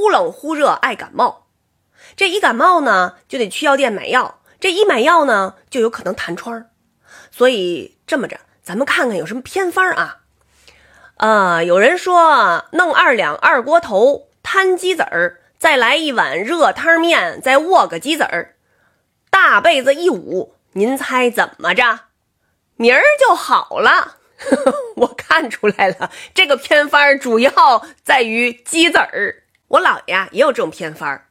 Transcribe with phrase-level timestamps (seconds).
[0.00, 1.48] 忽冷忽热，爱感冒。
[2.16, 4.40] 这一感冒呢，就得去药店买药。
[4.58, 6.70] 这一买药呢，就有可能弹疮。
[7.30, 10.20] 所以这么着，咱们看看有什么偏方啊？
[11.16, 18.56] 啊，有人说弄二两二锅头，摊鸡子儿，再来一碗热汤面，再卧个鸡子儿，
[19.28, 22.00] 大被子一捂，您猜怎么着？
[22.76, 24.16] 明儿就好了。
[24.96, 29.42] 我看出来了，这个偏方主要在于鸡子儿。
[29.70, 31.22] 我姥爷也有这种偏方，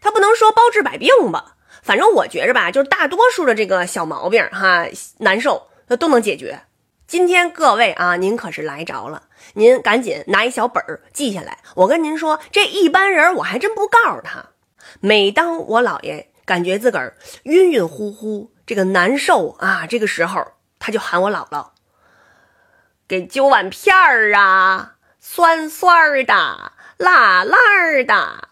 [0.00, 4.86] 他不能说包治百病吧，反正我觉着吧，就是大多数的这个小毛病哈，
[5.20, 6.64] 难受那都能解决。
[7.06, 9.22] 今天各位啊，您可是来着了，
[9.54, 11.60] 您赶紧拿一小本儿记下来。
[11.76, 14.50] 我跟您说，这一般人我还真不告诉他。
[15.00, 20.46] 每当我姥爷感觉自个儿晕晕乎乎，这个难受啊，这个时候
[20.78, 21.68] 他就喊我姥姥
[23.08, 26.72] 给揪碗片儿啊，酸酸的。
[26.98, 27.56] 辣辣
[28.06, 28.48] 的，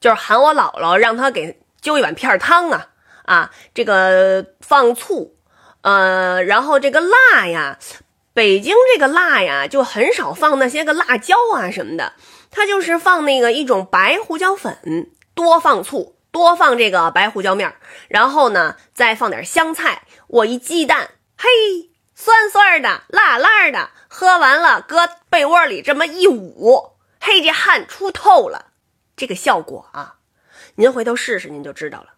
[0.00, 2.88] 就是喊我姥姥让她给揪一碗片汤啊
[3.24, 3.50] 啊！
[3.74, 5.36] 这个放醋，
[5.82, 7.78] 呃，然后这个辣呀，
[8.32, 12.14] 北京这个辣呀就很少放那些个辣椒啊什么的，
[12.50, 17.74] 它就是放那个一种白胡椒粉，多放醋，多放这个白胡椒面
[18.08, 21.48] 然后呢再放点香菜，我一鸡蛋，嘿，
[22.14, 26.91] 酸酸的，辣辣的，喝完了搁被窝里这么一捂。
[27.24, 28.72] 嘿，这汗出透了，
[29.14, 30.16] 这个效果啊，
[30.74, 32.14] 您回头试试，您就知道了。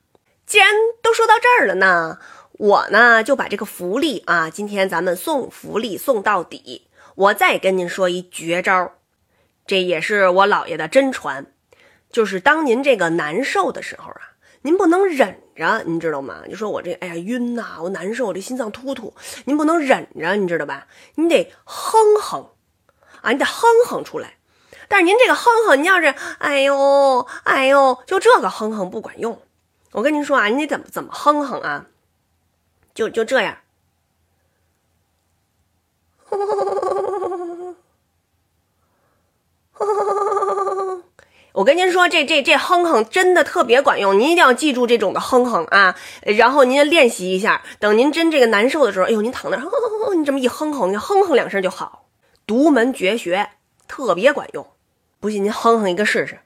[0.47, 0.69] 既然
[1.03, 2.19] 都说到这儿了呢，
[2.53, 6.89] 我呢就把这个福利啊，今天咱们送福利送到底。
[7.17, 8.95] 我再跟您说一绝招，
[9.67, 11.53] 这也是我姥爷的真传，
[12.11, 16.45] 就是当您这个难受的时候啊，您不能忍着，您知道吗？
[16.49, 20.87] 就说我这哎呀晕呐，我难受，我这心脏突突，您不能忍着，你知道吧？
[21.17, 22.53] 你得哼哼
[23.21, 24.39] 啊，你得哼哼出来。
[24.89, 29.41] 但是您这个哼哼，您要是哎呦哎呦，就这个哼哼不管用。
[29.93, 31.87] 我跟您说啊，你得怎么怎么哼哼啊？
[32.95, 33.59] 就就这样。
[41.53, 45.97] 我跟您说，这这这哼哼真的特别管用，您一定要记住这种的哼哼啊。
[46.23, 52.07] 然后您练习一下，等您真这个难受的时候，哎呦，您躺那哼哼哼，你这么一哼哼，你哼哼两声就好。
[52.47, 53.51] 独门绝学，
[53.87, 54.74] 特别管用。
[55.25, 56.39] 不信您哼哼一个试试。